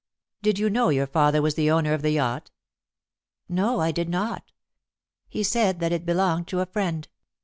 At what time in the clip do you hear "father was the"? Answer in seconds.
1.05-1.69